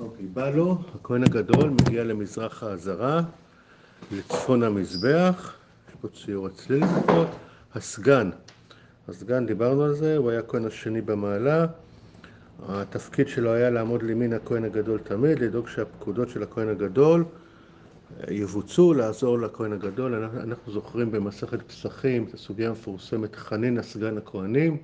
[0.00, 3.22] אוקיי, בא לו, הכהן הגדול מגיע למזרח העזרה,
[4.12, 5.54] לצפון המזבח,
[5.88, 7.28] יש פה ציור אצלי לפחות,
[7.74, 8.30] הסגן,
[9.08, 11.66] הסגן דיברנו על זה, הוא היה הכהן השני במעלה,
[12.68, 17.24] התפקיד שלו היה לעמוד לימין הכהן הגדול תמיד, לדאוג שהפקודות של הכהן הגדול
[18.30, 20.14] יבוצעו, לעזור לכהן הגדול.
[20.14, 24.76] אנחנו זוכרים במסכת פסחים את הסוגיה המפורסמת חנין הסגן הכהנים,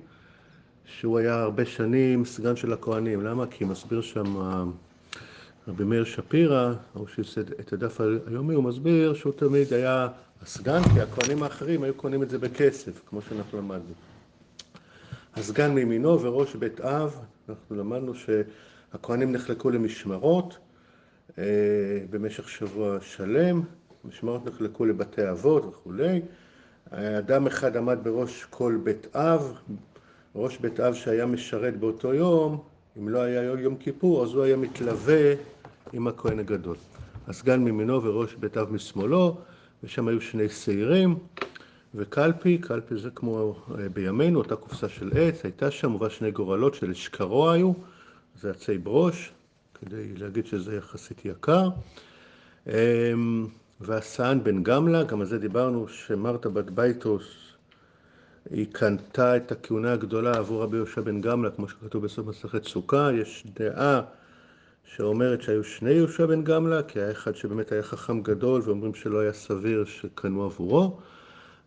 [0.85, 3.21] שהוא היה הרבה שנים סגן של הכהנים.
[3.21, 3.47] למה?
[3.47, 4.35] כי מסביר שם
[5.67, 10.07] רבי מאיר שפירא, הוא שעושה את הדף היומי, הוא מסביר שהוא תמיד היה
[10.41, 13.93] הסגן, כי הכהנים האחרים היו קונים את זה בכסף, כמו שאנחנו למדנו.
[15.35, 17.15] הסגן מימינו וראש בית אב,
[17.49, 20.57] אנחנו למדנו שהכהנים נחלקו למשמרות
[21.37, 21.43] אה,
[22.09, 23.61] במשך שבוע שלם,
[24.05, 26.21] משמרות נחלקו לבתי אבות וכולי.
[26.91, 29.53] אדם אחד עמד בראש כל בית אב,
[30.35, 32.63] ראש בית אב שהיה משרת באותו יום,
[32.99, 35.33] אם לא היה יום כיפור, אז הוא היה מתלווה
[35.93, 36.75] עם הכהן הגדול.
[37.27, 39.37] הסגן מימינו וראש בית אב משמאלו,
[39.83, 41.17] ושם היו שני שעירים.
[41.95, 46.73] וקלפי, קלפי זה כמו אה, בימינו, אותה קופסה של עץ, הייתה שם, מובא שני גורלות
[46.73, 47.73] של אשכרו היו,
[48.41, 49.31] זה עצי ברוש,
[49.81, 51.69] כדי להגיד שזה יחסית יקר.
[52.67, 53.47] אמ,
[53.81, 57.44] יהושע בן גמלה, גם על זה דיברנו, שמרתא בת בייתוס,
[58.49, 63.09] היא קנתה את הכהונה הגדולה עבור רבי יהושע בן גמלה, כמו שכתוב בסוף מסכת סוכה,
[63.13, 64.01] יש דעה
[64.83, 69.19] שאומרת שהיו שני יהושע בן גמלה, כי היה אחד שבאמת היה חכם גדול, ואומרים שלא
[69.19, 70.97] היה סביר שקנו עבורו.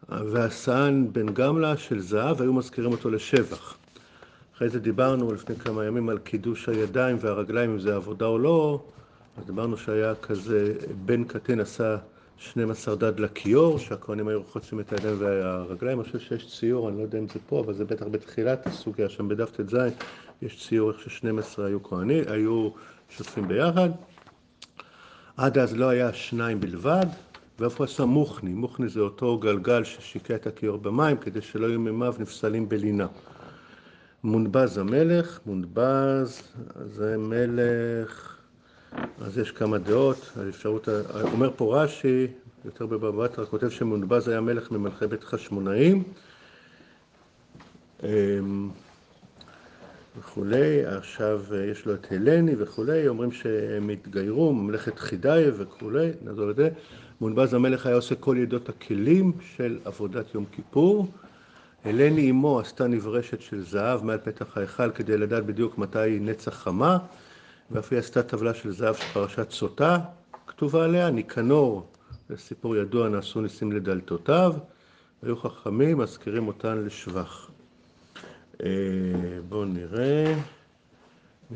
[0.08, 3.76] יהושע בן גמלה של זהב, היו מזכירים אותו לשבח.
[4.56, 8.82] אחרי זה דיברנו לפני כמה ימים על קידוש הידיים והרגליים, אם זה עבודה או לא,
[9.38, 11.96] אז דיברנו שהיה כזה, בן קטין עשה
[12.38, 17.02] 12 דד לכיור, שהכהנים היו רוחצים את הידיים והרגליים, אני חושב שיש ציור, אני לא
[17.02, 19.76] יודע אם זה פה, אבל זה בטח בתחילת הסוגיה, שם בדף ט"ז,
[20.42, 22.70] יש ציור איך ש-12 היו כהנים, היו
[23.08, 23.88] שותפים ביחד.
[25.36, 27.06] עד אז לא היה שניים בלבד,
[27.58, 28.50] ואיפה עשה מוכני?
[28.50, 33.06] מוכני זה אותו גלגל ששיקע את הכיור במים כדי שלא יהיו מימיו נפסלים בלינה.
[34.24, 36.42] מונבז המלך, מונבז
[36.86, 38.37] זה מלך,
[39.20, 40.88] אז יש כמה דעות, האפשרות,
[41.32, 42.26] אומר פה רש"י,
[42.64, 46.02] יותר בבבא בתרא, כותב שמונבז היה מלך ממלכי בית חשמונאים
[48.02, 48.70] אמ,
[50.18, 51.40] וכולי, עכשיו
[51.70, 56.68] יש לו את הלני וכולי, אומרים שהם התגיירו, ממלכת חידאי וכולי, נעזור את זה.
[57.20, 61.08] מונבז המלך היה עושה כל ידות הכלים של עבודת יום כיפור.
[61.84, 66.98] הלני אמו עשתה נברשת של זהב מעל פתח ההיכל כדי לדעת בדיוק מתי נצח חמה,
[67.70, 69.98] ואף היא עשתה טבלה של זהב של פרשת סוטה,
[70.46, 71.86] כתובה עליה, ניקנור,
[72.28, 74.54] זה סיפור ידוע, נעשו ניסים לדלתותיו,
[75.22, 77.50] והיו חכמים, מזכירים אותן לשבח.
[78.64, 78.68] אה,
[79.48, 80.34] בואו נראה.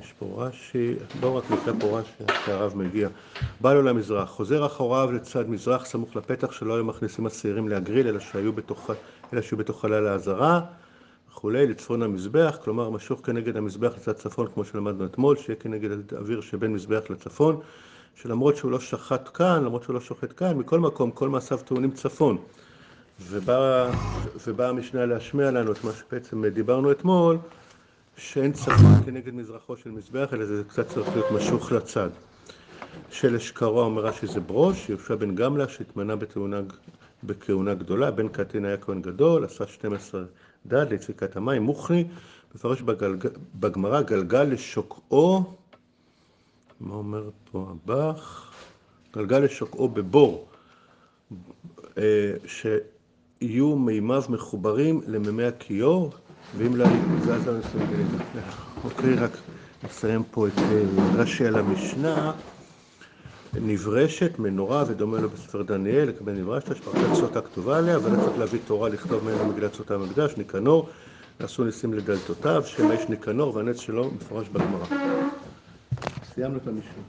[0.01, 3.09] יש פה רש"י, בואו רק נקרא פה רש"י, שהרב מגיע.
[3.61, 8.19] בא לו למזרח, חוזר אחוריו לצד מזרח, סמוך לפתח, שלא היו מכניסים הצעירים להגריל, אלא
[9.33, 10.61] אלא שהיו בתוך חלל האזהרה
[11.43, 16.41] וכולי, לצפון המזבח, כלומר משוך כנגד המזבח לצד צפון, כמו שלמדנו אתמול, שיהיה כנגד האוויר
[16.41, 17.61] שבין מזבח לצפון,
[18.15, 21.91] שלמרות שהוא לא שחט כאן, למרות שהוא לא שוחט כאן, מכל מקום, כל מעשיו טעונים
[21.91, 22.39] צפון.
[23.21, 23.91] ובאה
[24.47, 27.39] ובא המשנה להשמיע לנו את מה שבעצם דיברנו אתמול,
[28.17, 32.11] שאין צפון כנגד מזרחו של מזבח, אלא זה קצת צריך להיות משוך לצד.
[33.11, 36.61] של אשכרו אומר רש"י זה ברוש, יהושע בן גמלה שהתמנה בתאונה,
[37.25, 40.23] בכהונה גדולה, בן קטין היה כהן גדול, עשה 12
[40.67, 42.05] דד ליציקת המים, מוכני,
[42.55, 42.83] מפרש.
[43.55, 45.45] בגמרא גלגל לשוקעו,
[46.81, 48.53] מה אומר פה הבח?
[49.15, 50.49] גלגל לשוקעו בבור,
[51.99, 56.13] אה, שיהיו מימיו מחוברים למימי הכיור,
[56.55, 56.81] ואם
[57.33, 58.07] אז לא מסוגלים.
[58.85, 59.37] אוקיי, רק
[59.83, 60.85] נסיים פה את אה,
[61.15, 62.33] רש"י על המשנה.
[63.61, 68.61] נברשת, מנורה ודומה לו בספר דניאל, לקבל נברשת, שפרשת סוטה כתובה עליה, ולא צריך להביא
[68.67, 70.89] תורה לכתוב ממנו מגילת סוטה המקדש, ניקנור,
[71.41, 74.87] נעשו ניסים לדלתותיו, שם האיש ניקנור והנץ שלו מפורש בגמרא.
[76.35, 77.03] סיימנו את המשנה.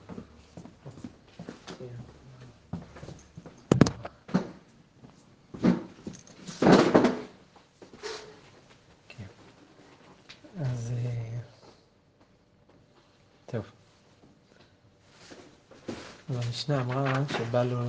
[16.30, 17.80] המשנה אמרה שבא לו,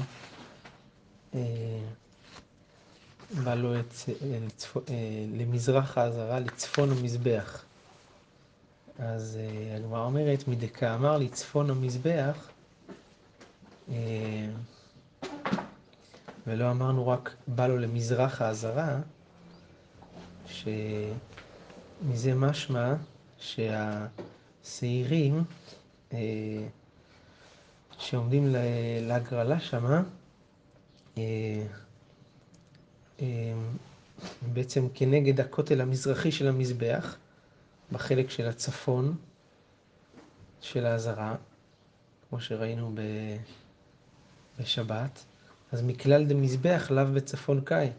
[1.35, 1.41] אה,
[3.45, 4.83] בא לו לצפ, אה,
[5.33, 7.65] למזרח האזהרה, לצפון המזבח.
[8.99, 12.49] אז אה, הגמרא אומרת, מדקה אמר לצפון המזבח,
[16.47, 18.99] ולא אמרנו רק בא לו למזרח האזהרה,
[20.47, 22.95] שמזה משמע
[23.39, 24.15] שהשעירים
[27.99, 28.55] שעומדים
[29.01, 30.03] להגרלה שמה,
[31.19, 31.23] אה,
[33.21, 33.55] אה,
[34.53, 37.17] בעצם כנגד הכותל המזרחי של המזבח,
[37.93, 39.17] בחלק של הצפון
[40.61, 41.35] של העזרה,
[42.29, 42.95] כמו שראינו
[44.59, 45.25] בשבת.
[45.73, 47.91] אז מכלל דמזבח לאו בצפון קאי,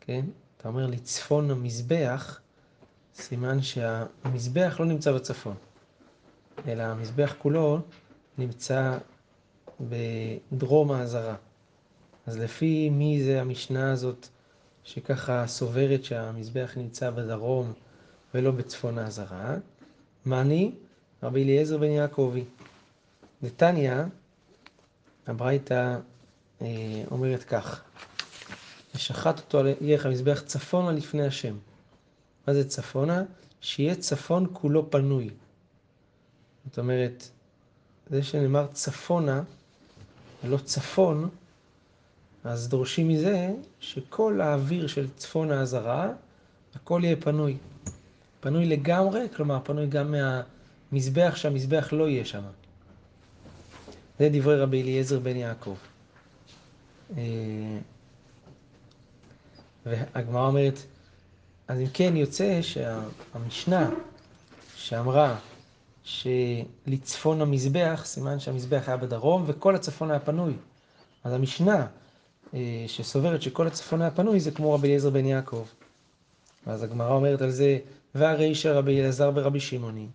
[0.00, 0.24] כן?
[0.56, 2.40] אתה אומר לי צפון המזבח,
[3.14, 5.56] סימן שהמזבח לא נמצא בצפון,
[6.68, 7.80] אלא המזבח כולו
[8.38, 8.98] נמצא
[9.80, 11.36] בדרום העזרה.
[12.26, 14.28] אז לפי מי זה המשנה הזאת
[14.84, 17.72] שככה סוברת שהמזבח נמצא בדרום
[18.34, 19.56] ולא בצפון העזרה?
[20.26, 20.72] מאני?
[21.22, 22.44] רבי אליעזר בן יעקבי.
[23.42, 23.94] נתניא,
[25.26, 25.98] הברייתא
[26.62, 27.82] אה, אומרת כך,
[28.94, 31.56] ושחט אותו על ירך המזבח צפונה לפני השם.
[32.46, 33.22] מה זה צפונה?
[33.60, 35.30] שיהיה צפון כולו פנוי.
[36.66, 37.30] זאת אומרת,
[38.10, 39.42] זה שנאמר צפונה
[40.44, 41.28] ולא צפון,
[42.44, 46.08] אז דורשים מזה שכל האוויר של צפון העזרה,
[46.74, 47.56] הכל יהיה פנוי.
[48.40, 50.14] פנוי לגמרי, כלומר פנוי גם
[50.92, 52.42] מהמזבח, שהמזבח לא יהיה שם.
[54.18, 55.74] זה דברי רבי אליעזר בן יעקב.
[57.16, 57.22] אה,
[59.86, 60.78] והגמרא אומרת,
[61.68, 63.90] אז אם כן יוצא שהמשנה
[64.76, 65.38] שאמרה
[66.04, 70.52] שלצפון המזבח, סימן שהמזבח היה בדרום וכל הצפון היה פנוי.
[71.24, 71.86] אז המשנה
[72.54, 75.64] אה, שסוברת שכל הצפון היה פנוי זה כמו רבי אליעזר בן יעקב.
[76.66, 77.78] ואז הגמרא אומרת על זה,
[78.14, 80.06] והרישא רבי אלעזר ורבי שמעוני.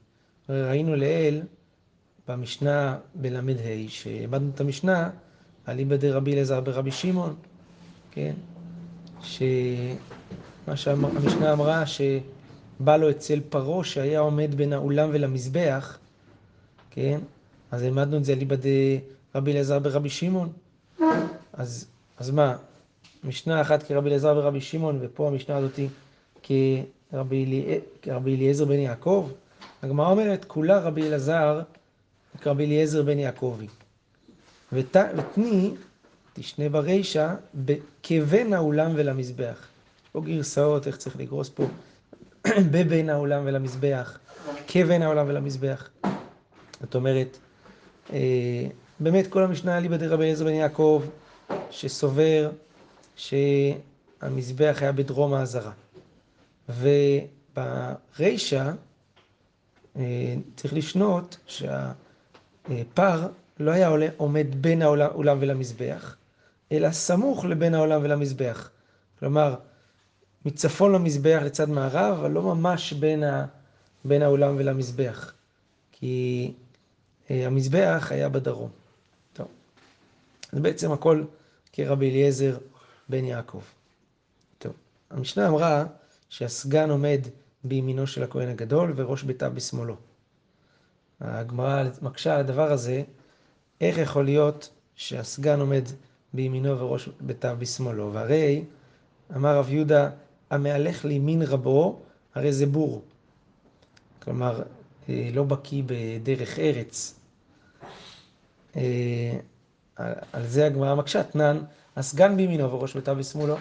[0.49, 1.41] ראינו לעיל
[2.27, 3.41] במשנה בל"ה,
[3.87, 5.09] שהעמדנו את המשנה,
[5.67, 7.35] אליבא דרבי אלעזר ברבי שמעון,
[8.11, 8.33] כן?
[9.21, 11.83] שמה שהמשנה אמרה,
[12.79, 15.97] שבא לו אצל פרעה שהיה עומד בין האולם ולמזבח,
[16.89, 17.19] כן?
[17.71, 18.55] אז העמדנו את זה אליבא
[19.33, 20.51] דרבי אלעזר ברבי שמעון.
[21.53, 21.87] אז,
[22.17, 22.55] אז מה,
[23.23, 25.87] משנה אחת כרבי אלעזר ורבי שמעון, ופה המשנה הזאתי
[28.01, 29.29] כרבי אליעזר בן יעקב?
[29.83, 31.61] הגמרא אומרת, כולה רבי אלעזר
[32.41, 33.67] כרבי אליעזר בן יעקבי.
[34.73, 35.71] ותני,
[36.33, 37.35] תשנה ברישא,
[38.03, 39.67] כבן האולם ולמזבח.
[40.03, 41.65] יש פה גרסאות, איך צריך לגרוס פה,
[42.71, 44.19] בבין האולם ולמזבח,
[44.67, 45.89] כבן האולם ולמזבח.
[46.81, 47.37] זאת אומרת,
[48.13, 48.67] אה,
[48.99, 51.03] באמת כל המשנה אליבא דרבי אליעזר בן יעקב,
[51.71, 52.51] שסובר
[53.15, 55.71] שהמזבח היה בדרום העזרה.
[56.69, 58.71] וברישא
[59.97, 63.27] אה, צריך לשנות שהפר
[63.59, 66.15] לא היה עומד בין העולם ולמזבח,
[66.71, 68.69] אלא סמוך לבין העולם ולמזבח.
[69.19, 69.55] כלומר,
[70.45, 73.45] מצפון למזבח לצד מערב, אבל לא ממש בין, ה,
[74.05, 75.33] בין העולם ולמזבח.
[75.91, 76.53] כי
[77.31, 78.69] אה, המזבח היה בדרום.
[79.33, 79.47] טוב.
[80.51, 81.23] זה בעצם הכל
[81.73, 82.57] כרבי אליעזר
[83.09, 83.61] בן יעקב.
[84.57, 84.73] טוב.
[85.09, 85.85] המשנה אמרה
[86.29, 87.21] שהסגן עומד
[87.63, 89.95] בימינו של הכהן הגדול וראש ביתה בשמאלו.
[91.21, 93.03] הגמרא מקשה על הדבר הזה,
[93.81, 95.83] איך יכול להיות שהסגן עומד
[96.33, 98.13] בימינו וראש ביתה בשמאלו?
[98.13, 98.63] והרי,
[99.35, 100.09] אמר רב יהודה,
[100.49, 102.01] המהלך לימין רבו,
[102.35, 103.03] הרי זה בור.
[104.21, 104.63] כלומר,
[105.09, 107.19] אה, לא בקיא בדרך ארץ.
[108.75, 109.39] אה,
[110.33, 111.59] על זה הגמרא מקשה, תנן,
[111.95, 113.55] הסגן בימינו וראש ביתה בשמאלו.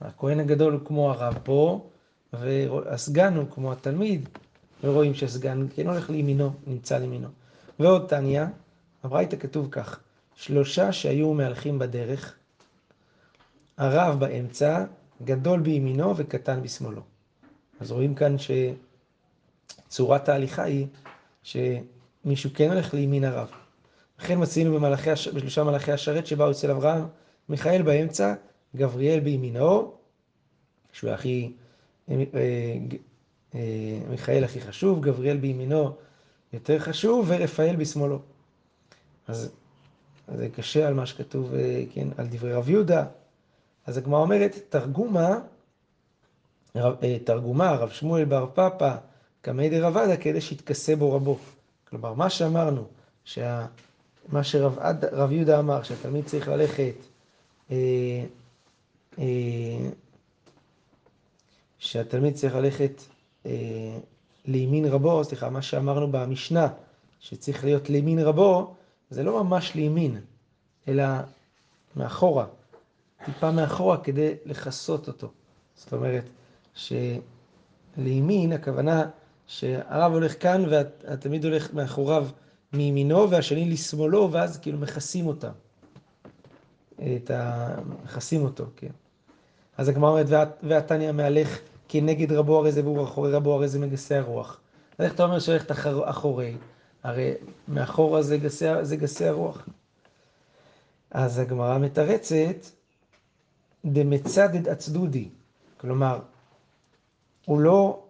[0.00, 1.88] הכהן הגדול הוא כמו הרב פה,
[2.32, 4.28] והסגן הוא כמו התלמיד,
[4.84, 7.28] ורואים שהסגן כן הולך לימינו, נמצא לימינו.
[7.78, 8.44] ועוד תניא,
[9.04, 10.00] הברייתא כתוב כך,
[10.34, 12.34] שלושה שהיו מהלכים בדרך,
[13.76, 14.84] הרב באמצע,
[15.24, 17.02] גדול בימינו וקטן בשמאלו.
[17.80, 18.36] אז רואים כאן
[19.88, 20.86] שצורת ההליכה היא
[21.42, 23.48] שמישהו כן הולך לימין הרב.
[24.18, 27.06] לכן מצינו במלאכי, בשלושה מלאכי השרת שבאו אצל אברהם,
[27.48, 28.34] מיכאל באמצע,
[28.76, 29.92] גבריאל בימינו,
[30.92, 31.52] שהוא הכי,
[32.10, 32.24] אה,
[33.54, 33.60] אה,
[34.10, 35.96] מיכאל הכי חשוב, גבריאל בימינו
[36.52, 38.18] יותר חשוב, ורפאל בשמאלו.
[39.28, 39.50] אז
[40.34, 43.04] זה קשה על מה שכתוב, אה, כן, על דברי רב יהודה.
[43.88, 45.38] אז הגמרא אומרת, תרגומה,
[47.24, 48.96] תרגומה, רב שמואל בר פפא,
[49.40, 51.38] קמי דרבדה, כדי שיתכסה בו רבו.
[51.88, 52.84] כלומר, מה שאמרנו,
[53.24, 53.66] שה...
[54.28, 56.94] מה שרב יהודה אמר, שהתלמיד צריך ללכת,
[57.70, 57.76] אה,
[59.18, 59.88] אה,
[61.78, 63.02] שהתלמיד צריך ללכת
[63.46, 63.98] אה,
[64.44, 66.68] לימין רבו, סליחה, מה שאמרנו במשנה,
[67.20, 68.74] שצריך להיות לימין רבו,
[69.10, 70.20] זה לא ממש לימין,
[70.88, 71.04] אלא
[71.96, 72.46] מאחורה,
[73.24, 75.30] טיפה מאחורה כדי לכסות אותו.
[75.74, 76.24] זאת אומרת,
[76.74, 79.06] שלימין הכוונה
[79.46, 82.28] שהרב הולך כאן והתלמיד הולך מאחוריו
[82.72, 85.52] מימינו והשני לשמאלו, ואז כאילו מכסים אותם.
[86.94, 87.68] את ה...
[88.04, 88.90] מכסים אותו, כן.
[89.76, 91.58] אז הגמרא אומרת, והתניא מהלך
[91.88, 94.60] כנגד רבו הרי זה והוא אחורי רבו הרי זה מגסי הרוח.
[94.98, 95.70] אז איך אתה אומר שהולכת
[96.04, 96.56] אחורי?
[97.02, 97.32] הרי
[97.68, 99.68] מאחורה זה גסי, זה גסי הרוח.
[101.10, 102.66] אז הגמרא מתרצת,
[103.84, 105.28] דמצדד אצדודי.
[105.76, 106.20] כלומר,
[107.46, 108.02] הוא לא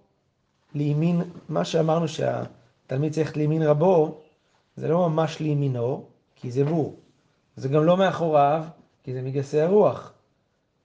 [0.74, 4.20] לימין, מה שאמרנו שהתלמיד צריך לימין רבו,
[4.76, 6.04] זה לא ממש לימינו,
[6.36, 6.96] כי זה בור.
[7.56, 8.64] זה גם לא מאחוריו,
[9.04, 10.12] כי זה מגסי הרוח.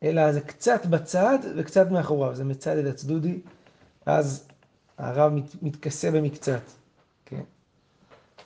[0.04, 3.40] אלא זה קצת בצד וקצת מאחוריו, זה מצדד הצדודי,
[4.06, 4.48] אז
[4.98, 6.62] הרב מת, מתכסה במקצת.
[7.25, 7.42] כן?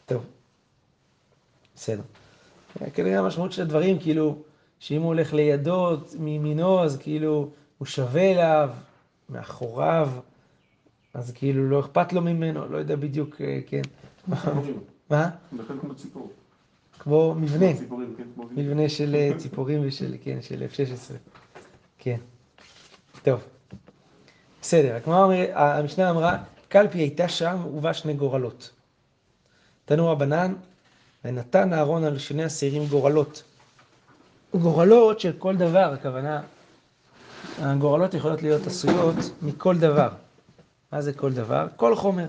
[0.05, 0.25] טוב,
[1.75, 2.01] בסדר.
[2.93, 4.37] כנראה המשמעות של הדברים, כאילו,
[4.79, 8.69] שאם הוא הולך לידו, מימינו, אז כאילו, הוא שווה אליו,
[9.29, 10.09] מאחוריו,
[11.13, 13.81] אז כאילו לא אכפת לו ממנו, לא יודע בדיוק, אה, כן.
[15.09, 15.29] מה?
[15.81, 16.31] כמו ציפור.
[16.99, 17.73] כמו מבנה.
[17.73, 17.83] כן,
[18.51, 21.13] מבנה של אה, ציפורים ושל, כן, של F-16.
[21.97, 22.17] כן.
[23.23, 23.39] טוב.
[24.61, 24.97] בסדר,
[25.55, 28.71] המשנה אמרה, קלפי הייתה שם ובה שני גורלות.
[29.85, 30.53] תנו רבנן,
[31.25, 33.43] ונתן אהרון על שני השעירים גורלות.
[34.59, 36.41] גורלות של כל דבר, הכוונה,
[37.59, 40.09] הגורלות יכולות להיות עשויות מכל דבר.
[40.91, 41.67] מה זה כל דבר?
[41.75, 42.27] כל חומר.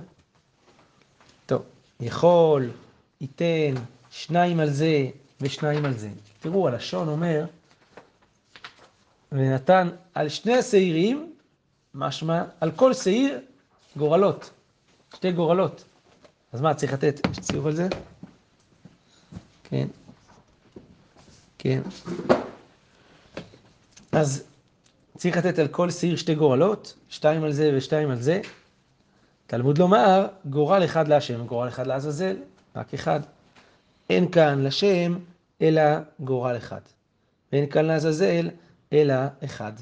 [1.46, 1.62] טוב,
[2.00, 2.70] יכול,
[3.20, 3.74] ייתן,
[4.10, 5.06] שניים על זה
[5.40, 6.08] ושניים על זה.
[6.40, 7.44] תראו, הלשון אומר,
[9.32, 11.32] ונתן על שני השעירים,
[11.94, 13.40] משמע, על כל שעיר
[13.96, 14.50] גורלות,
[15.14, 15.84] שתי גורלות.
[16.52, 17.88] אז מה, צריך לתת, יש ציור על זה?
[19.64, 19.86] כן.
[21.58, 21.80] כן.
[24.12, 24.44] אז
[25.16, 28.40] צריך לתת על כל שעיר שתי גורלות, שתיים על זה ושתיים על זה.
[29.46, 32.36] תלמוד לומר, גורל אחד להשם, גורל אחד לעזאזל,
[32.76, 33.20] רק אחד.
[34.10, 35.18] אין כאן לשם,
[35.62, 35.82] אלא
[36.20, 36.80] גורל אחד.
[37.52, 38.50] ואין כאן לעזאזל,
[38.92, 39.72] אלא אחד.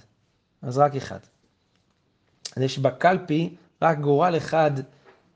[0.62, 1.18] אז רק אחד.
[2.56, 4.70] אז יש בקלפי רק גורל אחד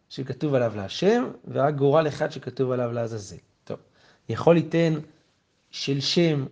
[0.09, 3.37] שכתוב עליו להשם, ורק גורל אחד שכתוב עליו לעזאזל.
[3.65, 3.79] טוב,
[4.29, 4.95] יכול ליתן
[5.71, 6.45] של שם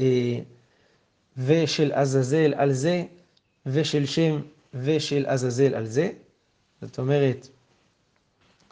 [0.00, 0.38] אה,
[1.36, 3.04] ושל עזאזל על זה,
[3.66, 4.40] ושל שם
[4.74, 6.10] ושל עזאזל על זה.
[6.82, 7.48] זאת אומרת,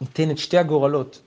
[0.01, 1.21] ניתן את שתי הגורלות.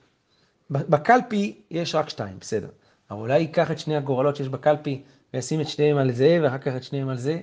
[0.70, 2.68] בקלפי יש רק שתיים, בסדר.
[3.10, 5.02] אבל אולי ייקח את שני הגורלות שיש בקלפי
[5.34, 7.40] וישים את שניהם על זה, ואחר כך את שניהם על זה,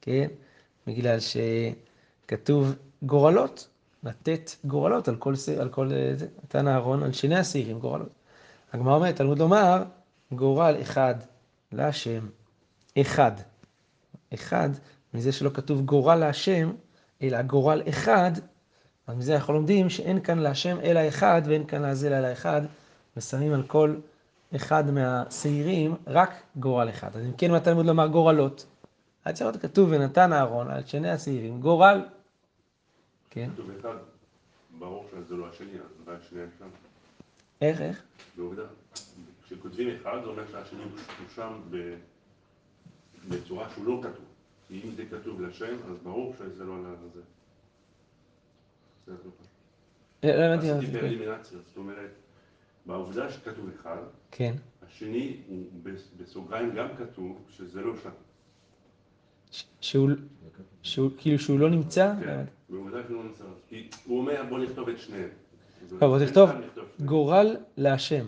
[0.00, 0.28] כן?
[0.86, 3.68] בגלל שכתוב גורלות,
[4.04, 6.26] לתת גורלות על כל, על כל זה.
[6.44, 8.08] נתן אהרון על שני השעירים גורלות.
[8.72, 9.82] הגמרא אומרת, תלמוד לומר,
[10.32, 11.14] גורל אחד
[11.72, 12.26] להשם,
[13.00, 13.32] אחד.
[14.34, 14.70] אחד,
[15.14, 16.72] מזה שלא כתוב גורל להשם,
[17.22, 18.30] אלא גורל אחד,
[19.06, 22.62] אז מזה אנחנו לומדים שאין כאן להשם אלא אחד, ואין כאן לעזל אלא אחד,
[23.16, 23.96] ושמים על כל
[24.56, 27.16] אחד מהשעירים רק גורל אחד.
[27.16, 28.66] אז אם כן, מה תלמוד לומר גורלות?
[29.24, 32.04] עד שעות כתוב ונתן אהרון על שני השעירים גורל.
[33.30, 33.50] כן.
[34.78, 36.91] ברור שזה לא השני, אז מה השני שם?
[37.62, 38.02] איך, איך?
[38.36, 38.62] בעובדה.
[39.44, 40.90] כשכותבים אחד, זה אומר שהשני הוא
[41.34, 41.60] שם
[43.28, 44.24] בצורה שהוא לא כתוב.
[44.68, 47.20] כי אם זה כתוב לשם, אז ברור שזה לא לזה.
[49.08, 49.14] לא
[50.22, 50.86] הבנתי מה זה.
[50.86, 52.10] באלימינציה, זאת אומרת,
[52.86, 54.54] בעובדה שכתוב אחד, כן.
[54.86, 55.66] השני הוא
[56.16, 58.10] בסוגריים גם כתוב שזה לא שם.
[59.80, 60.10] שהוא,
[60.82, 62.12] שהוא, כאילו שהוא לא נמצא?
[62.24, 63.44] כן, בעובדה שהוא לא נמצא.
[63.68, 65.28] כי הוא אומר בוא נכתוב את שניהם.
[65.88, 66.50] טוב, בוא תכתוב.
[67.00, 68.26] גורל להשם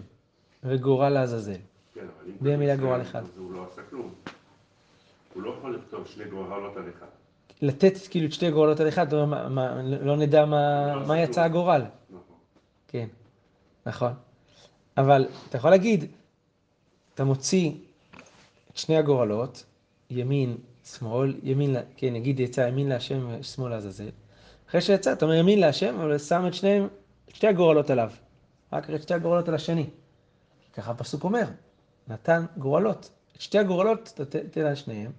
[0.64, 1.52] וגורל לעזאזל.
[1.94, 3.23] כן, אבל אם כתוב גורל אחד.
[3.38, 4.14] הוא לא עשה כלום.
[5.34, 7.06] הוא לא יכול לכתוב שני גורלות על אחד.
[7.62, 9.12] לתת כאילו את שתי גורלות על אחד,
[10.02, 11.42] לא, נדע מה, לא יצא.
[11.42, 11.82] הגורל.
[12.11, 12.37] נכון.
[12.88, 13.06] כן,
[13.87, 14.12] נכון.
[14.96, 16.04] אבל אתה יכול להגיד,
[17.14, 17.73] אתה מוציא
[18.73, 19.64] את שני הגורלות,
[20.11, 24.08] ימין, שמאל, ימין, כן, נגיד יצא ימין להשם ושמאל לעזאזל.
[24.68, 26.88] אחרי שיצא, אתה אומר ימין להשם, אבל שם את שניהם,
[27.28, 28.11] את שתי הגורלות עליו.
[28.73, 29.87] רק את שתי הגורלות על השני.
[30.73, 31.45] ככה הפסוק אומר,
[32.09, 33.11] נתן גורלות.
[33.37, 35.11] את שתי הגורלות אתה ת- תן על שניהם.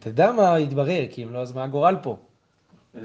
[0.00, 2.16] תדע מה יתברר, כי אם לא, אז מה הגורל פה?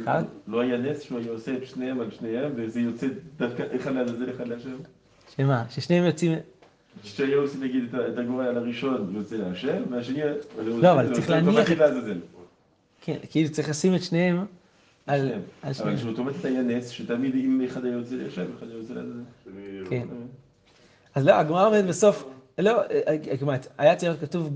[0.03, 0.23] אחד?
[0.47, 3.07] לא היה נס שהוא היה עושה את שניהם על שניהם, וזה יוצא
[3.37, 4.75] דווקא אחד לעזאזל, אחד להשם?
[5.35, 5.63] שמה?
[5.69, 6.37] ששניהם יוצאים...
[7.03, 10.19] שהיה עושה נגיד את הגורל על הראשון יוצא להשם, והשני...
[10.57, 11.67] לא, אבל צריך להניח.
[13.01, 14.41] כן, כאילו צריך לשים את שניהם על.
[14.41, 14.47] על
[15.07, 15.31] אבל
[15.73, 15.95] שניהם.
[15.97, 18.93] כשאוטומטית היה נס, שתמיד אם אחד היה יוצא להשם, אחד היה יוצא.
[19.43, 20.07] שאני- כן.
[21.15, 22.25] אז לא, הגמרא אומרת בסוף,
[22.57, 22.87] לא, אה,
[23.31, 24.49] הגמרא, היה צריך להיות כתוב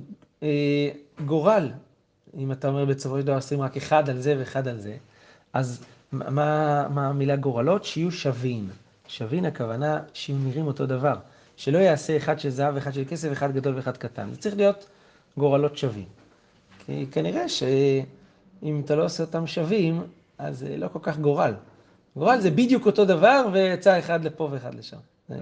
[0.44, 0.90] אה,
[1.26, 1.70] גורל,
[2.38, 4.98] אם אתה אומר בסופו של דבר עושים רק אחד על זה ואחד על זה,
[5.54, 7.86] אז מה מה המילה גורלות?
[7.86, 8.70] שיהיו שווים.
[9.08, 11.16] שווין הכוונה שהם נראים אותו דבר.
[11.58, 14.28] שלא יעשה אחד של זהב, אחד של כסף, אחד גדול ואחד קטן.
[14.32, 14.86] זה צריך להיות
[15.38, 16.06] גורלות שווים.
[16.86, 20.02] כי כנראה שאם אתה לא עושה אותם שווים,
[20.38, 21.54] אז זה לא כל כך גורל.
[22.16, 24.98] גורל זה בדיוק אותו דבר, ויצא אחד לפה ואחד לשם.
[25.30, 25.38] אבל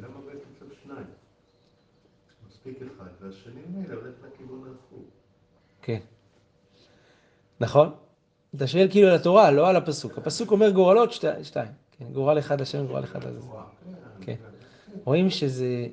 [0.00, 1.06] למה בעצם צריך שניים?
[2.48, 5.04] מספיק אחד, והשני ממילא הולך לכיוון ההפוך.
[5.82, 5.98] כן.
[7.60, 7.94] נכון?
[8.56, 10.18] אתה שואל כאילו על התורה, לא על הפסוק.
[10.18, 11.70] הפסוק אומר גורלות שתי- שתיים.
[11.98, 13.40] כן, גורל אחד השם, גורל אחד הזה.
[14.20, 14.34] כן.
[15.04, 15.86] רואים שזה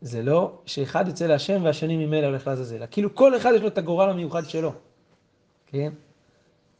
[0.00, 2.82] זה לא שאחד יוצא להשם והשני ממילא הולך לעזאזל.
[2.90, 4.72] כאילו כל אחד יש לו את הגורל המיוחד שלו.
[5.66, 5.92] כן?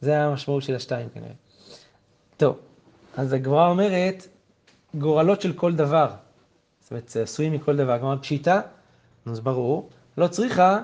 [0.05, 1.31] זה המשמעות של השתיים כנראה.
[2.37, 2.57] טוב,
[3.17, 4.27] אז הגמרא אומרת,
[4.95, 6.09] גורלות של כל דבר.
[6.81, 7.99] זאת אומרת, עשויים מכל דבר.
[7.99, 8.61] כלומר, פשיטה,
[9.25, 10.79] אז ברור, לא צריכה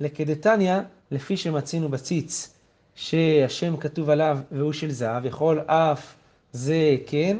[0.00, 0.76] לכדתניא,
[1.10, 2.54] לפי שמצינו בציץ,
[2.94, 6.14] שהשם כתוב עליו והוא של זהב, יכול אף
[6.52, 7.36] זה כן,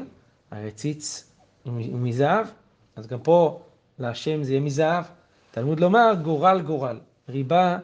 [0.51, 1.31] הרי ציץ
[1.65, 2.47] מזהב,
[2.95, 3.61] אז גם פה
[3.99, 5.03] להשם זה יהיה מזהב.
[5.51, 7.77] תלמוד לומר גורל גורל, ריבה,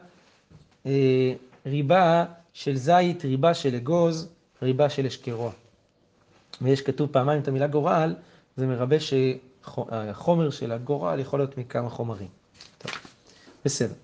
[0.86, 1.32] אה,
[1.66, 4.28] ריבה של זית, ריבה של אגוז,
[4.62, 5.50] ריבה של אשקרוע.
[6.62, 8.14] ויש כתוב פעמיים את המילה גורל,
[8.56, 12.28] זה מרבה שהחומר של הגורל יכול להיות מכמה חומרים.
[12.78, 12.92] טוב,
[13.64, 13.94] בסדר.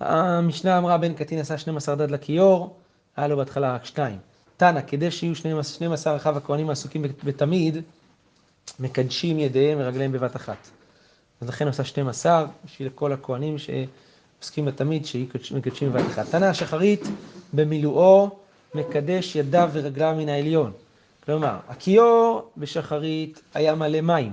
[0.00, 2.76] המשנה אמרה בן קטין עשה 12 דד לכיור,
[3.16, 4.18] היה לו בהתחלה רק שתיים.
[4.56, 7.76] תנא, כדי שיהיו 12 אחיו הכהנים העסוקים בתמיד,
[8.80, 10.70] מקדשים ידיהם ורגליהם בבת אחת.
[11.40, 13.56] אז לכן עושה 12, בשביל כל הכהנים
[14.44, 15.06] שעוסקים בתמיד,
[15.42, 16.26] שמקדשים בבת אחת.
[16.30, 17.00] תנא השחרית,
[17.52, 18.30] במילואו,
[18.74, 20.72] מקדש ידיו ורגליו מן העליון.
[21.24, 24.32] כלומר, הכיור בשחרית היה מלא מים,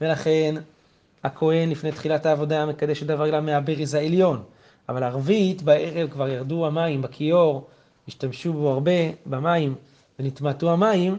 [0.00, 0.54] ולכן
[1.24, 4.42] הכהן לפני תחילת העבודה היה מקדש ידיו ורגליו מהברז העליון.
[4.88, 7.68] אבל ערבית, בערב כבר ירדו המים בכיור,
[8.08, 9.74] השתמשו בו הרבה במים
[10.18, 11.16] ונתמעטו המים,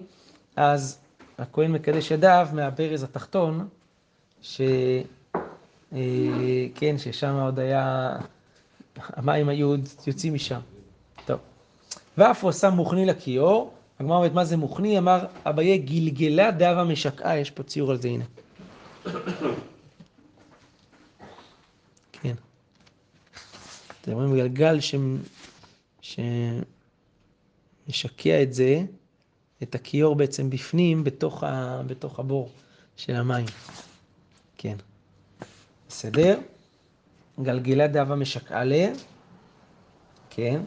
[0.56, 0.98] אז
[1.38, 3.68] הכהן מקדש ידיו מהברז התחתון,
[4.42, 4.62] ש...
[5.93, 6.00] אה,
[6.75, 8.18] כן, ששם עוד היה,
[8.96, 10.59] המים היו עוד יוצאים משם.
[11.25, 11.39] טוב.
[12.18, 14.98] ואף הוא עשה מוכני לכיור, הגמרא אומרת מה זה מוכני?
[14.98, 18.25] אמר אביי גלגלה דאבה משקעה, יש פה ציור על זה הנה.
[22.11, 22.35] כן.
[24.01, 24.96] אתם רואים גלגל ש...
[27.87, 28.83] שמשקע את זה,
[29.63, 31.81] את הכיור בעצם בפנים, בתוך, ה...
[31.87, 32.50] בתוך הבור
[32.98, 33.46] של המים.
[34.57, 34.75] כן.
[35.92, 36.40] בסדר?
[37.42, 38.74] גלגלה דאבה משקעה ל...
[40.30, 40.62] כן.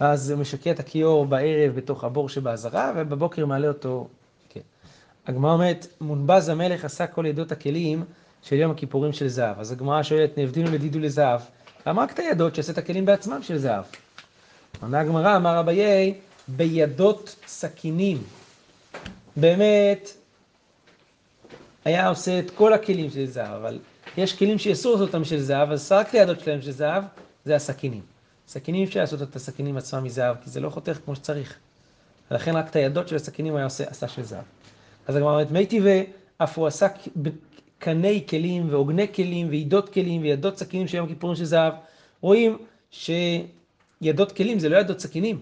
[0.00, 4.08] אז הוא משקע את הכיור בערב בתוך הבור שבעזרה, ובבוקר מעלה אותו,
[4.48, 4.60] כן.
[5.26, 8.04] הגמרא אומרת, מונבז המלך עשה כל עדות הכלים
[8.42, 9.60] של יום הכיפורים של זהב.
[9.60, 11.40] אז הגמרא שואלת, נאבדינו לדידו לזהב,
[11.86, 13.84] למה רק את הידות שעשה את הכלים בעצמם של זהב?
[14.82, 16.14] עונה הגמרא, אמר אביי,
[16.48, 18.22] בידות סכינים.
[19.36, 20.10] באמת,
[21.84, 23.78] היה עושה את כל הכלים של זהב, אבל
[24.16, 27.04] יש כלים שאסור לעשות אותם של זהב, אז רק את הידות שלהם של זהב,
[27.44, 28.02] זה הסכינים.
[28.48, 31.58] סכינים אפשר לעשות את הסכינים עצמם מזהב, כי זה לא חותך כמו שצריך.
[32.30, 34.44] ולכן רק את הידות של הסכינים היה עושה, עשה של זהב.
[35.06, 36.04] אז הגמרא אומרת, מי טבעי,
[36.38, 36.86] אף הוא עשה
[37.78, 41.74] קני כלים ועוגני כלים ועידות כלים וידות סכינים של יום הכיפורים של זהב.
[42.20, 42.58] רואים
[42.90, 45.38] שידות כלים זה לא ידות סכינים.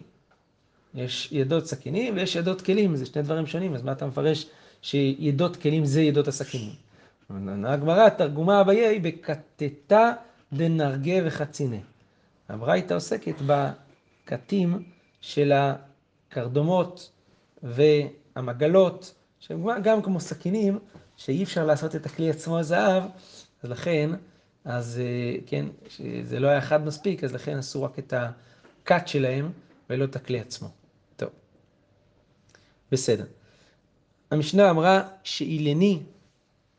[0.95, 4.47] יש ידות סכינים ויש ידות כלים, זה שני דברים שונים, אז מה אתה מפרש
[4.83, 6.90] שידות כלים זה ידות הסכינים?
[7.67, 10.13] הגמרא, תרגומה אביי, בקטטה
[10.53, 11.77] דנרגה וחצינה.
[12.49, 14.85] הברייתא עוסקת בקטים
[15.21, 17.11] של הקרדומות
[17.63, 20.79] והמגלות, שהם גם כמו סכינים,
[21.17, 23.03] שאי אפשר לעשות את הכלי עצמו הזהב,
[23.63, 24.11] אז לכן,
[24.65, 25.01] אז
[25.47, 29.53] כן, שזה לא היה אחד מספיק, אז לכן עשו רק את הקאט שלהם,
[29.91, 30.69] ולא את הכלי עצמו.
[31.17, 31.31] טוב,
[32.93, 33.25] בסדר.
[34.31, 36.03] המשנה אמרה שאילני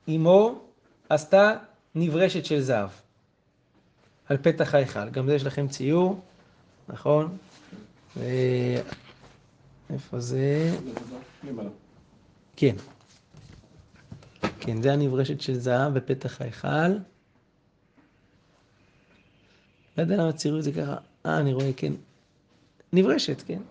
[0.07, 0.59] אמו
[1.09, 1.57] עשתה
[1.95, 2.89] נברשת של זהב.
[4.25, 5.09] על פתח ההיכל.
[5.09, 6.21] גם זה יש לכם ציור,
[6.89, 7.37] נכון?
[8.17, 8.23] ו...
[9.93, 10.77] איפה זה?
[12.55, 12.75] כן.
[14.59, 16.87] כן, זה הנברשת של זהב בפתח ההיכל.
[19.97, 20.95] לא יודע למה ציירו את זה ככה.
[21.25, 21.93] אה, אני רואה, כן.
[22.93, 23.61] נברשת, כן.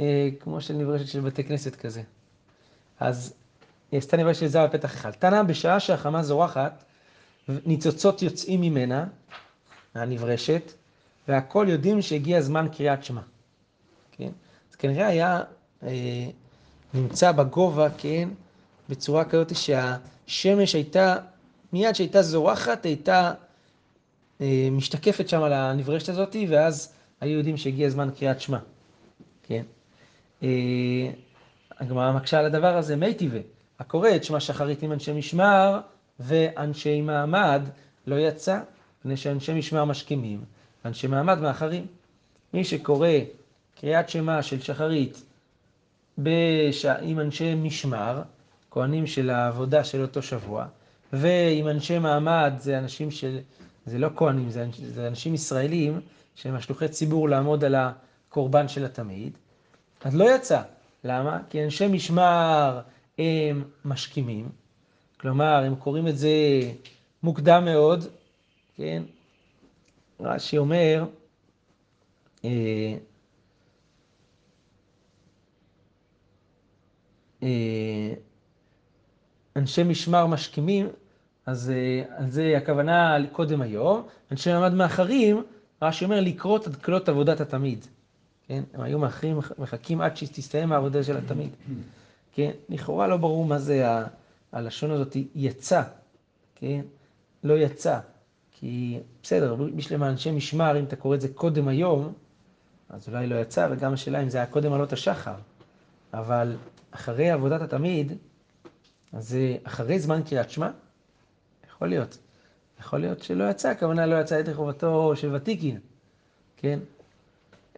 [0.00, 2.02] אה, כמו של נברשת של בתי כנסת כזה.
[3.00, 3.34] אז
[3.92, 5.18] עשתה נברשת של זהב בפתח ההיכל.
[5.18, 6.84] תנא בשעה שהחמה זורחת,
[7.48, 9.06] ניצוצות יוצאים ממנה,
[9.94, 10.72] מהנברשת,
[11.28, 13.20] והכל יודעים שהגיע זמן קריאת שמע.
[14.12, 14.30] כן?
[14.70, 15.42] אז כנראה היה
[15.82, 16.26] אה,
[16.94, 18.28] נמצא בגובה, כן,
[18.88, 21.16] בצורה כזאת שהשמש הייתה,
[21.72, 23.32] מיד שהייתה זורחת, הייתה
[24.40, 28.58] אה, משתקפת שם על הנברשת הזאת, ואז היו יודעים שהגיע זמן קריאת שמע.
[29.42, 29.62] כן?
[30.42, 30.48] אה,
[31.78, 33.42] הגמרא מקשה על הדבר הזה, מי טבעי.
[33.80, 35.80] הקורא את שמע שחרית עם אנשי משמר
[36.20, 37.62] ואנשי מעמד
[38.06, 38.60] לא יצא,
[39.00, 40.44] מפני שאנשי משמר משכימים,
[40.84, 41.86] ואנשי מעמד מאחרים.
[42.54, 43.08] מי שקורא
[43.80, 45.22] קריאת שמע של שחרית
[46.18, 46.84] בש...
[46.84, 48.22] עם אנשי משמר,
[48.70, 50.66] כהנים של העבודה של אותו שבוע,
[51.12, 53.38] ועם אנשי מעמד, זה אנשים של...
[53.86, 56.00] זה לא כהנים, זה, זה אנשים ישראלים
[56.34, 59.32] שהם השלוחי ציבור לעמוד על הקורבן של התמיד,
[60.04, 60.62] אז לא יצא.
[61.04, 61.38] למה?
[61.50, 62.80] כי אנשי משמר
[63.18, 64.48] הם משכימים,
[65.20, 66.28] כלומר, הם קוראים את זה
[67.22, 68.04] מוקדם מאוד,
[68.76, 69.02] כן?
[70.20, 71.04] רש"י אומר,
[72.44, 72.50] אה,
[77.42, 78.14] אה,
[79.56, 80.88] אנשי משמר משכימים,
[81.46, 81.72] אז
[82.16, 84.06] על זה הכוונה קודם היום.
[84.32, 85.42] אנשי מעמד מאחרים,
[85.82, 87.86] רש"י אומר לקרות עד כלות עבודת התמיד.
[88.48, 88.62] כן?
[88.74, 91.50] הם היו מאחרים, מחכים עד שתסתיים העבודה של התמיד.
[92.34, 92.50] כן?
[92.68, 93.84] לכאורה לא ברור מה זה
[94.52, 95.82] הלשון הזאת, יצא,
[96.54, 96.80] כן?
[97.44, 97.98] לא יצא.
[98.52, 102.12] כי בסדר, בשביל אנשי משמר, אם אתה קורא את זה קודם היום,
[102.88, 105.34] אז אולי לא יצא, וגם השאלה אם זה היה קודם עלות השחר.
[106.14, 106.56] אבל
[106.90, 108.12] אחרי עבודת התמיד,
[109.12, 110.70] אז זה אחרי זמן קריאת שמע,
[111.68, 112.18] יכול להיות.
[112.80, 115.78] יכול להיות שלא יצא, הכוונה לא יצא ידי חובתו של ותיקין,
[116.56, 116.78] כן?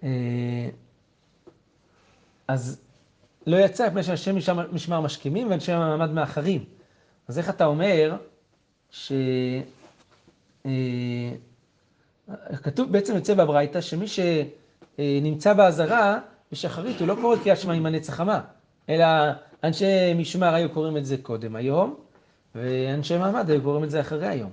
[0.02, 0.68] אה,
[2.48, 2.80] אז
[3.46, 4.30] לא יצא מפני שאנשי
[4.72, 6.64] משמר משכימים ואנשי מעמד מאחרים.
[7.28, 8.16] אז איך אתה אומר
[8.90, 9.12] ש...
[10.66, 10.70] אה,
[12.62, 16.18] כתוב, בעצם יוצא בברייתא, שמי שנמצא באזהרה,
[16.52, 18.40] בשחרית הוא לא קורא קריאת שמע עם הנץ החמה,
[18.88, 19.06] אלא
[19.64, 21.94] אנשי משמר היו קוראים את זה קודם היום,
[22.54, 24.50] ואנשי מעמד היו קוראים את זה אחרי היום.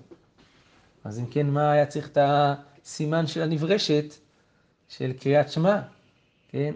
[1.03, 4.13] אז אם כן, מה היה צריך את הסימן של הנברשת
[4.89, 5.79] של קריאת שמע,
[6.49, 6.73] כן?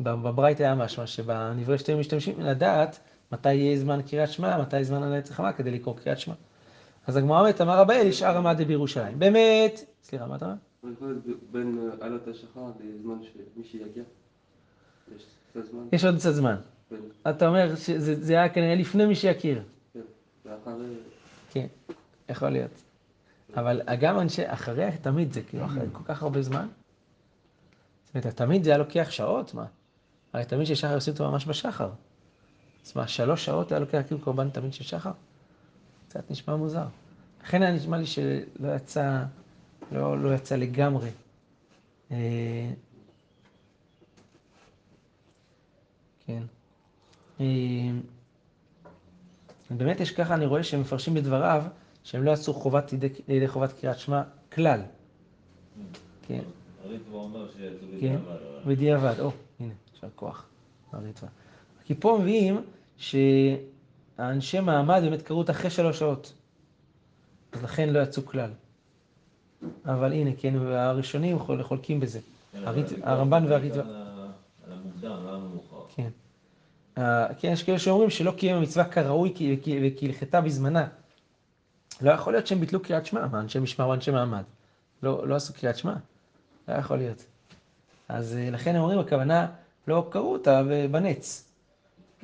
[0.00, 2.98] בברייתא היה משמע שבנברשת היו משתמשים לדעת
[3.32, 6.34] מתי יהיה זמן קריאת שמע, מתי זמן הנץ החמה כדי לקרוא קריאת שמע.
[7.06, 9.18] אז הגמרא אומרת, אמר רבי אלי, שאר עמד בירושלים.
[9.18, 10.56] באמת, סליחה, מה אתה אומר?
[11.52, 14.02] בין עלות השחר לזמן שמי שיגיע.
[15.92, 16.56] יש עוד קצת זמן.
[16.90, 16.96] כן,
[17.30, 19.62] אתה אומר שזה היה כנראה לפני מי שיכיר.
[19.94, 20.00] כן.
[21.50, 21.66] כן,
[22.28, 22.82] יכול להיות.
[23.56, 26.66] אבל גם אנשי, אחרי תמיד זה כאילו אחרי כל כך הרבה זמן.
[28.14, 29.64] זאת אומרת, תמיד זה היה לוקח שעות, מה?
[30.32, 31.90] הרי תמיד של שחר עושים אותו ממש בשחר.
[32.86, 35.12] אז מה, שלוש שעות היה לוקח כאילו קורבן תמיד של שחר?
[36.08, 36.86] קצת נשמע מוזר.
[37.44, 39.22] לכן היה נשמע לי שלא יצא,
[39.92, 41.10] לא, לא יצא לגמרי.
[42.10, 42.70] אה,
[46.26, 46.42] כן.
[47.40, 47.46] אה,
[49.70, 51.64] באמת יש ככה, אני רואה שהם מפרשים בדבריו,
[52.04, 52.92] שהם לא עשו חובת
[53.28, 54.82] לידי חובת קריאת שמע כלל.
[56.22, 56.42] כן.
[56.90, 58.66] הריטב"א אומר שזה כן, בדיעבד.
[58.66, 59.20] בדיעבד.
[59.20, 60.46] או, הנה, יישר כוח.
[60.92, 61.28] הריטב"א.
[61.84, 62.62] כי פה מביאים
[62.96, 66.32] שהאנשי מעמד באמת קראו אותה אחרי שלוש שעות.
[67.52, 68.50] אז לכן לא יצאו כלל.
[69.86, 72.20] אבל הנה, כן, הראשונים חול- חולקים בזה.
[72.52, 72.58] כן,
[73.02, 73.80] הרמב"ן והריטב"א.
[74.66, 75.84] על המוקדם, לא על המאוחר.
[75.96, 76.08] כן.
[76.98, 80.88] אה, כן, יש כאלה שאומרים שלא קיים המצווה כראוי כי- כי- וכהלכתה בזמנה.
[82.00, 84.42] לא יכול להיות שהם ביטלו קריאת שמע, מה, אנשי משמר ואנשי מעמד.
[85.02, 85.94] לא, לא עשו קריאת שמע.
[86.70, 87.24] לא יכול להיות.
[88.08, 89.46] אז אה, לכן הם אומרים, הכוונה,
[89.88, 91.44] לא קראו אותה בנץ.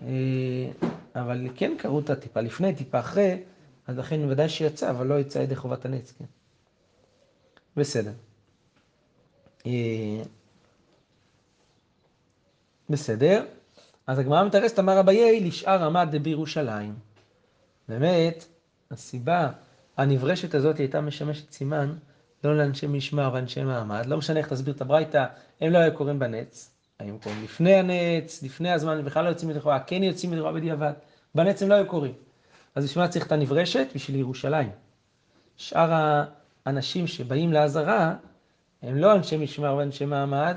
[0.02, 0.06] אה,
[1.14, 3.42] אבל כן קראו אותה טיפה לפני, טיפה אחרי,
[3.86, 6.24] אז לכן ודאי שיצא, אבל לא יצא ידי חובת הנץ, כן.
[7.76, 8.12] בסדר.
[9.66, 10.22] אה,
[12.90, 13.44] בסדר.
[14.06, 16.94] אז הגמרא מתרסת, אמר אביי, לשאר עמד בירושלים.
[17.88, 18.44] באמת,
[18.90, 19.50] הסיבה
[19.96, 21.94] הנברשת הזאת הייתה משמשת סימן
[22.46, 25.24] לא לאנשי משמר ואנשי מעמד, לא משנה איך תסביר את הברייתא,
[25.60, 29.80] הם לא היו קוראים בנץ, היו קוראים לפני הנץ, לפני הזמן, בכלל לא יוצאים לכאורה,
[29.80, 30.92] כן יוצאים לכאורה בדיעבד,
[31.34, 32.14] בנץ הם לא היו קוראים.
[32.74, 33.86] אז בשביל מה צריך את הנברשת?
[33.94, 34.70] בשביל ירושלים.
[35.56, 36.22] שאר
[36.66, 38.14] האנשים שבאים לעזרה,
[38.82, 40.56] הם לא אנשי משמר ואנשי מעמד,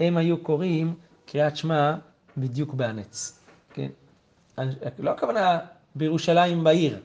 [0.00, 0.94] הם היו קוראים
[1.26, 1.94] קריאת שמע
[2.36, 3.40] בדיוק בהנץ.
[3.74, 3.88] כן?
[4.98, 5.58] לא הכוונה
[5.94, 6.98] בירושלים בעיר,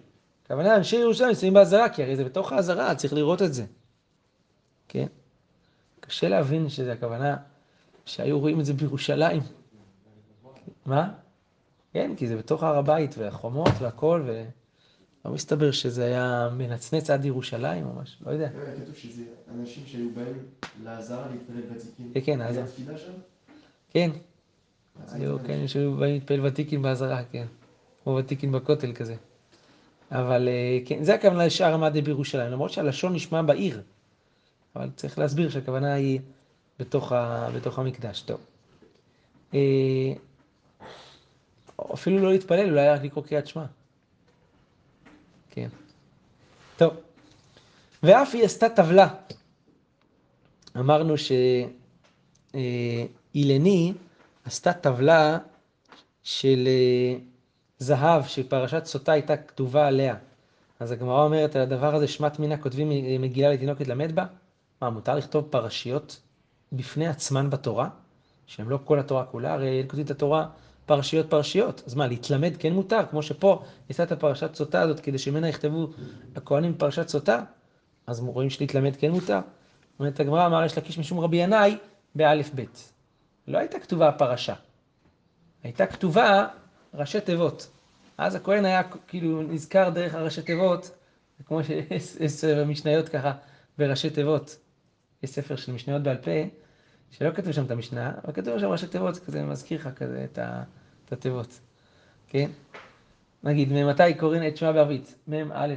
[0.45, 3.65] הכוונה אנשי ירושלים נמצאים בעזרה, כי הרי זה בתוך העזרה, צריך לראות את זה.
[4.87, 5.07] כן?
[5.99, 7.37] קשה להבין שזה הכוונה
[8.05, 9.41] שהיו רואים את זה בירושלים.
[10.85, 11.13] מה?
[11.93, 17.85] כן, כי זה בתוך הר הבית והחומות והכל, ולא מסתבר שזה היה מנצנץ עד ירושלים
[17.85, 18.47] ממש, לא יודע.
[18.47, 20.45] היה כתוב שזה אנשים שהיו באים
[20.83, 22.11] לעזרה להתפלל ותיקים.
[22.13, 22.65] כן, כן?
[23.89, 24.11] כן,
[25.03, 27.45] אז היו, כן, אומר, יש שהיו באים להתפלל ותיקין בעזרה, כן.
[28.03, 29.15] כמו ותיקין בכותל כזה.
[30.11, 33.81] אבל אה, כן, זה הכוונה לשאר עמד בירושלים, למרות שהלשון נשמע בעיר.
[34.75, 36.19] אבל צריך להסביר שהכוונה היא
[36.79, 38.21] בתוך, ה, בתוך המקדש.
[38.21, 38.39] טוב.
[39.53, 40.13] אה,
[41.93, 43.65] אפילו לא להתפלל, אולי רק לקרוא קריאת שמע.
[45.49, 45.69] כן.
[46.77, 46.93] טוב.
[48.03, 49.07] ואף היא עשתה טבלה.
[50.77, 51.15] אמרנו
[52.53, 53.93] שאילני
[54.45, 55.37] עשתה טבלה
[56.23, 57.15] של אה,
[57.79, 60.15] זהב, שפרשת סוטה הייתה כתובה עליה.
[60.79, 62.89] אז הגמרא אומרת על הדבר הזה, שמט מינה כותבים
[63.21, 64.25] מגילה לתינוקת למד בה?
[64.85, 66.21] מה, מותר לכתוב פרשיות
[66.71, 67.89] בפני עצמן בתורה?
[68.47, 70.47] שהן לא כל התורה כולה, הרי כותבים את התורה
[70.85, 71.83] פרשיות פרשיות.
[71.85, 72.99] אז מה, להתלמד כן מותר?
[73.09, 75.87] כמו שפה יש את הפרשת סוטה הזאת כדי שממנה יכתבו
[76.35, 77.43] הכהנים פרשת סוטה,
[78.07, 79.39] אז רואים שלהתלמד כן מותר.
[79.99, 81.77] אומרת הגמרא, אמר יש לקיש משום רבי ינאי
[82.15, 82.93] באלף בית.
[83.47, 84.53] לא הייתה כתובה הפרשה,
[85.63, 86.47] הייתה כתובה
[86.93, 87.67] ראשי תיבות.
[88.17, 90.91] אז הכהן היה כאילו נזכר דרך הראשי תיבות,
[91.45, 93.31] כמו שיש משניות ככה
[93.77, 94.57] בראשי תיבות.
[95.25, 96.31] יש ספר של משניות בעל פה,
[97.11, 100.39] שלא כתוב שם את המשנה, אבל כתוב שם ראשי תיבות, כזה מזכיר לך כזה את,
[101.11, 101.59] התיבות,
[102.27, 102.49] כן?
[103.43, 105.15] נגיד, ממתי קוראים את שמע בערבית?
[105.27, 105.73] מ' א'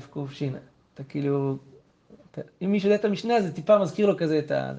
[0.95, 1.57] אתה כאילו,
[2.31, 4.73] אתה, אם מישהו יודע את המשנה, זה טיפה מזכיר לו כזה את ה...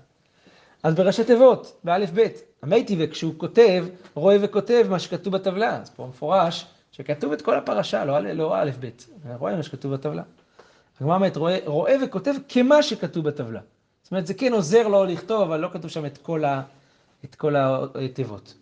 [0.83, 6.07] אז בראשי תיבות, באלף בית, המייטי וכשהוא כותב, רואה וכותב מה שכתוב בטבלה, אז פה
[6.07, 8.89] מפורש שכתוב את כל הפרשה, לא, לא א' ב',
[9.37, 10.23] רואה מה שכתוב בטבלה.
[10.99, 13.61] הגמרא אומרת, רואה, רואה וכותב כמה שכתוב בטבלה.
[14.09, 16.61] זאת אומרת, זה כן עוזר לו לכתוב, אבל לא כתוב שם את כל, ה,
[17.25, 17.55] את כל
[18.05, 18.53] התיבות.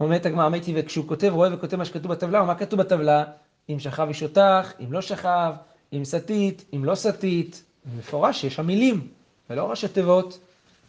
[0.00, 3.24] אומרת הגמרא, אמרתי, וכשהוא כותב, רואה וכותב מה שכתוב בטבלה, ומה כתוב בטבלה?
[3.68, 5.52] אם שכב איש אותך, אם לא שכב,
[5.92, 7.62] אם סטית, אם לא סטית,
[7.98, 9.08] מפורש שיש שם מילים,
[9.50, 10.38] ולא ראשי תיבות.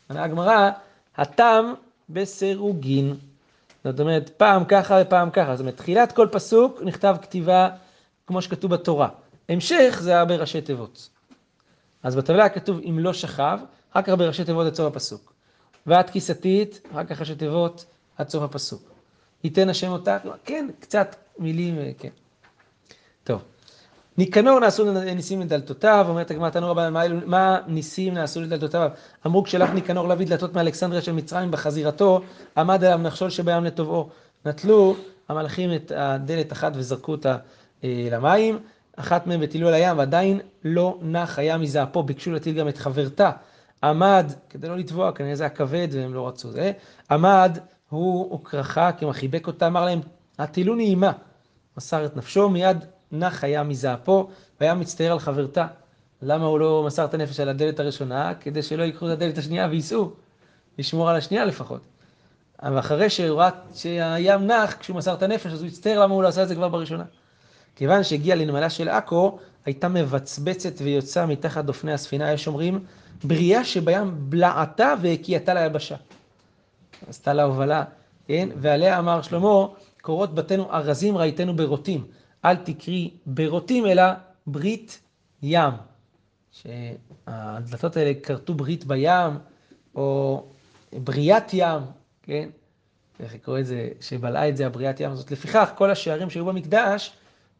[0.10, 0.69] הגמרא,
[1.17, 1.74] התם
[2.10, 3.15] בסירוגין.
[3.84, 5.56] זאת אומרת, פעם ככה ופעם ככה.
[5.56, 7.69] זאת אומרת, תחילת כל פסוק נכתב כתיבה
[8.28, 9.10] כמו שכתוב בתורה.
[9.50, 11.10] המשך זה היה בראשי תיבות.
[12.04, 13.60] אז בטבלה כתוב אם לא שכב,
[13.95, 15.34] אחר כך בראשי תיבות עד סוף הפסוק.
[15.88, 17.86] ואת כיסתית, כך ראשי תיבות
[18.17, 18.81] עד סוף הפסוק.
[19.43, 20.12] ייתן השם אותך,
[20.45, 22.10] כן, קצת מילים, כן.
[23.23, 23.41] טוב.
[24.17, 26.93] ניקנור נעשו ניסים לדלתותיו, אומרת הגמרא תנו רבן,
[27.25, 28.89] מה ניסים נעשו לדלתותיו?
[29.25, 32.21] אמרו כשלח ניקנור להביא דלתות מאלכסנדריה של מצרים בחזירתו,
[32.58, 34.10] עמד עליו נחשול שבים לטובעו.
[34.45, 34.95] נטלו
[35.29, 37.38] המלאכים את הדלת אחת וזרקו אותה
[37.84, 38.60] אה, למים,
[38.95, 43.31] אחת מהם וטילו על הים, ועדיין לא נח היה מזעפו, ביקשו להטיל גם את חברתה.
[43.89, 46.71] עמד, כדי לא לטבוע, כנראה זה היה כבד והם לא רצו זה,
[47.12, 47.58] עמד
[47.89, 50.00] הוא וכרכה, כי חיבק אותה, אמר להם,
[50.39, 51.12] הטילוני עימה.
[51.78, 55.67] מסר את נפשו, מיד נח היה מזעפו, והיה מצטער על חברתה.
[56.21, 58.34] למה הוא לא מסר את הנפש על הדלת הראשונה?
[58.39, 60.12] כדי שלא ייקחו את הדלת השנייה וייסעו,
[60.78, 61.82] לשמור על השנייה לפחות.
[62.63, 66.28] אבל אחרי שראה שהים נח, כשהוא מסר את הנפש, אז הוא הצטער למה הוא לא
[66.28, 67.04] עשה את זה כבר בראשונה.
[67.76, 72.86] כיוון שהגיע לנמלה של עכו, הייתה מבצבצת ויוצאה מתחת דופני הספינה, יש אומרים,
[73.23, 75.95] בריאה שבים בלעתה והקיאתה ליבשה.
[77.08, 77.84] עשתה לה הובלה,
[78.28, 78.49] כן?
[78.56, 79.67] ועליה אמר שלמה,
[80.01, 82.06] קורות בתינו ארזים ראיתנו ברוטים.
[82.45, 84.04] אל תקרי ברוטים, אלא
[84.47, 84.99] ברית
[85.43, 85.73] ים.
[86.51, 89.38] שהדלתות האלה כרתו ברית בים,
[89.95, 90.43] או
[90.93, 91.82] בריאת ים,
[92.23, 92.49] כן?
[93.19, 95.32] איך לקרוא את זה, שבלעה את זה הבריאת ים הזאת.
[95.32, 97.13] לפיכך, כל השערים שהיו במקדש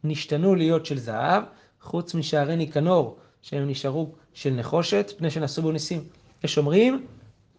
[0.04, 1.42] נשתנו להיות של זהב,
[1.86, 6.04] חוץ משערי ניקנור, שהם נשארו של נחושת, פני שנעשו בו ניסים.
[6.44, 7.06] יש אומרים,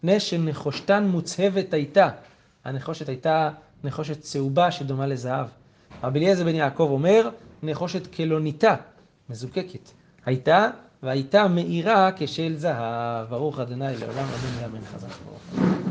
[0.00, 2.08] פני שנחושתן מוצהבת הייתה.
[2.64, 3.50] הנחושת הייתה
[3.84, 5.46] נחושת צהובה שדומה לזהב.
[6.02, 7.28] רבי אליעזר בן יעקב אומר,
[7.62, 8.74] נחושת כלוניתה,
[9.30, 9.90] מזוקקת.
[10.26, 10.70] הייתה,
[11.02, 13.28] והייתה מאירה כשל זהב.
[13.28, 14.28] ברוך ה' לעולם
[14.64, 15.87] אמן חזק ברוך.